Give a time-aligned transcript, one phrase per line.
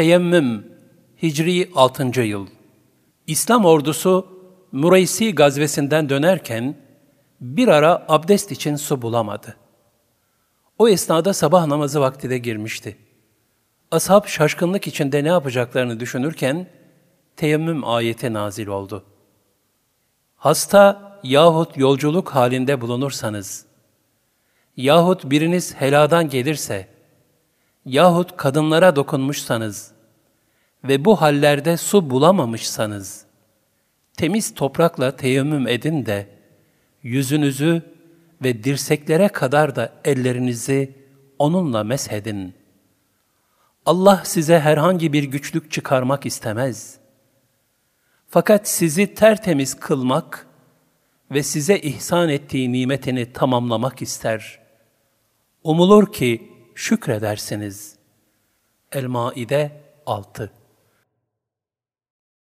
[0.00, 0.66] Teyemmüm
[1.22, 2.20] Hicri 6.
[2.20, 2.46] yıl
[3.26, 4.26] İslam ordusu
[4.72, 6.76] Mureysi gazvesinden dönerken
[7.40, 9.56] bir ara abdest için su bulamadı.
[10.78, 12.96] O esnada sabah namazı vakti de girmişti.
[13.90, 16.66] Ashab şaşkınlık içinde ne yapacaklarını düşünürken
[17.36, 19.04] teyemmüm ayeti nazil oldu.
[20.36, 23.66] Hasta yahut yolculuk halinde bulunursanız,
[24.76, 26.88] yahut biriniz heladan gelirse,
[27.86, 29.92] yahut kadınlara dokunmuşsanız
[30.84, 33.24] ve bu hallerde su bulamamışsanız,
[34.16, 36.28] temiz toprakla teyemmüm edin de,
[37.02, 37.82] yüzünüzü
[38.42, 40.94] ve dirseklere kadar da ellerinizi
[41.38, 42.54] onunla meshedin.
[43.86, 46.98] Allah size herhangi bir güçlük çıkarmak istemez.
[48.28, 50.46] Fakat sizi tertemiz kılmak
[51.30, 54.60] ve size ihsan ettiği nimetini tamamlamak ister.
[55.64, 57.96] Umulur ki şükredersiniz.
[58.92, 59.72] El-Maide
[60.06, 60.59] 6